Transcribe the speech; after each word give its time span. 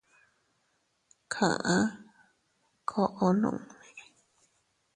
Kaá 1.33 1.75
koo 2.89 3.29
nuuni. 3.39 4.03